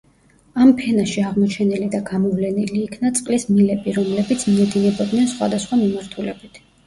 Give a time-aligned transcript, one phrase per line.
[0.63, 6.59] ამ ფენაში აღმოჩენილი და გამოვლენილი იქნა წყლის მილები, რომლებიც მიედინებოდნენ სხვადასხვა მიმართულებით.